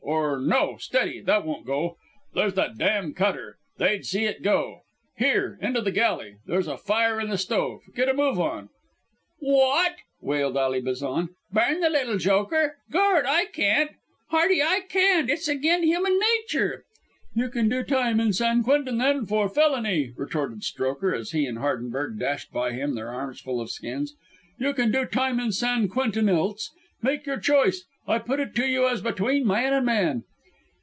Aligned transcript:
or 0.03 0.39
no. 0.41 0.75
Steady! 0.77 1.21
That 1.21 1.45
won't 1.45 1.65
do. 1.65 1.91
There's 2.33 2.53
that 2.55 2.77
dam' 2.77 3.13
cutter. 3.13 3.57
They'd 3.77 4.05
see 4.05 4.25
it 4.25 4.41
go. 4.41 4.81
Here! 5.15 5.57
into 5.61 5.79
the 5.81 5.91
galley. 5.91 6.37
There's 6.45 6.67
a 6.67 6.77
fire 6.77 7.19
in 7.21 7.29
the 7.29 7.37
stove. 7.37 7.81
Get 7.95 8.09
a 8.09 8.13
move 8.13 8.39
on!" 8.39 8.69
"Wot!" 9.39 9.91
wailed 10.19 10.57
Ally 10.57 10.81
Bazan. 10.81 11.29
"Burn 11.53 11.79
the 11.79 11.89
little 11.89 12.17
joker. 12.17 12.77
Gord, 12.91 13.25
I 13.25 13.45
can't, 13.45 13.91
Hardy, 14.31 14.61
I 14.63 14.81
can't. 14.89 15.29
It's 15.29 15.47
agin 15.47 15.83
human 15.83 16.19
nature." 16.19 16.83
"You 17.33 17.47
can 17.49 17.69
do 17.69 17.81
time 17.83 18.19
in 18.19 18.33
San 18.33 18.63
Quentin, 18.63 18.97
then, 18.97 19.25
for 19.25 19.47
felony," 19.47 20.11
retorted 20.17 20.63
Strokher 20.63 21.13
as 21.15 21.31
he 21.31 21.45
and 21.45 21.59
Hardenberg 21.59 22.19
dashed 22.19 22.51
by 22.51 22.71
him, 22.73 22.95
their 22.95 23.09
arms 23.13 23.39
full 23.39 23.61
of 23.61 23.67
the 23.67 23.71
skins. 23.71 24.15
"You 24.57 24.73
can 24.73 24.91
do 24.91 25.05
time 25.05 25.39
in 25.39 25.51
San 25.53 25.87
Quentin 25.87 26.27
else. 26.27 26.71
Make 27.01 27.25
your 27.25 27.39
choice. 27.39 27.85
I 28.07 28.17
put 28.17 28.39
it 28.39 28.55
to 28.55 28.65
you 28.65 28.87
as 28.87 28.99
between 29.01 29.45
man 29.45 29.73
and 29.73 29.85
man." 29.85 30.23